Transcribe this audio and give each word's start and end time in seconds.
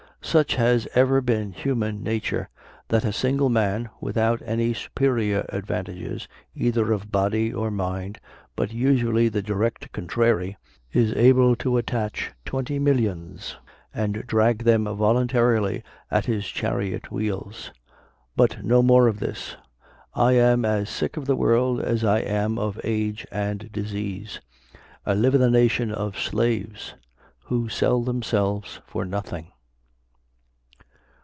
Such 0.23 0.53
has 0.55 0.87
ever 0.93 1.19
been 1.19 1.51
human 1.51 2.03
nature, 2.03 2.47
that 2.89 3.03
a 3.03 3.11
single 3.11 3.49
man, 3.49 3.89
without 3.99 4.39
any 4.45 4.71
superior 4.71 5.47
advantages 5.49 6.27
either 6.53 6.91
of 6.93 7.11
body 7.11 7.51
or 7.51 7.71
mind, 7.71 8.19
but 8.55 8.71
usually 8.71 9.29
the 9.29 9.41
direct 9.41 9.91
contrary, 9.91 10.57
is 10.93 11.11
able 11.13 11.55
to 11.57 11.75
attach 11.75 12.31
twenty 12.45 12.77
millions, 12.77 13.57
and 13.95 14.23
drag 14.27 14.59
them 14.63 14.83
voluntarily 14.85 15.81
at 16.11 16.27
his 16.27 16.45
chariot 16.45 17.11
wheels. 17.11 17.71
But 18.35 18.63
no 18.63 18.83
more 18.83 19.07
of 19.07 19.19
this: 19.19 19.57
I 20.13 20.33
am 20.33 20.63
as 20.63 20.87
sick 20.87 21.17
of 21.17 21.25
the 21.25 21.35
world 21.35 21.81
as 21.81 22.03
I 22.03 22.19
am 22.19 22.59
of 22.59 22.79
age 22.83 23.25
and 23.31 23.71
disease. 23.71 24.39
I 25.03 25.15
live 25.15 25.33
in 25.33 25.41
a 25.41 25.49
nation 25.49 25.91
of 25.91 26.17
slaves, 26.19 26.93
who 27.45 27.69
sell 27.69 28.03
themselves 28.03 28.79
for 28.85 29.03
nothing." 29.03 29.51